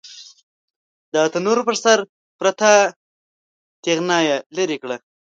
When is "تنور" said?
1.33-1.57